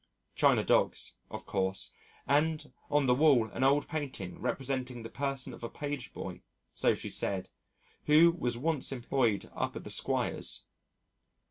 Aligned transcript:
China 0.33 0.63
dogs, 0.63 1.13
of 1.29 1.45
course, 1.45 1.93
and 2.25 2.73
on 2.89 3.05
the 3.05 3.13
wall 3.13 3.47
an 3.51 3.63
old 3.63 3.87
painting 3.87 4.39
representing 4.41 5.03
the 5.03 5.11
person 5.11 5.53
of 5.53 5.63
a 5.63 5.69
page 5.69 6.11
boy 6.11 6.41
(so 6.73 6.95
she 6.95 7.07
said) 7.07 7.51
who 8.05 8.31
was 8.31 8.57
once 8.57 8.91
employed 8.91 9.47
up 9.53 9.75
at 9.75 9.83
the 9.83 9.91
squire's. 9.91 10.63